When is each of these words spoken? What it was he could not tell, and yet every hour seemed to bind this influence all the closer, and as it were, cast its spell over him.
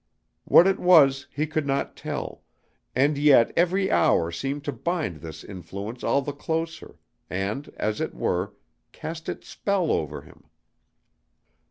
What 0.45 0.65
it 0.65 0.79
was 0.79 1.27
he 1.31 1.45
could 1.45 1.67
not 1.67 1.95
tell, 1.95 2.41
and 2.95 3.19
yet 3.19 3.51
every 3.55 3.91
hour 3.91 4.31
seemed 4.31 4.63
to 4.63 4.71
bind 4.71 5.17
this 5.17 5.43
influence 5.43 6.03
all 6.03 6.23
the 6.23 6.33
closer, 6.33 6.97
and 7.29 7.71
as 7.77 8.01
it 8.01 8.15
were, 8.15 8.55
cast 8.91 9.29
its 9.29 9.47
spell 9.47 9.91
over 9.91 10.23
him. 10.23 10.45